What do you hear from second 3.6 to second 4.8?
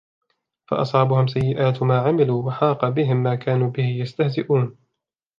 بِهِ يَسْتَهْزِئُونَ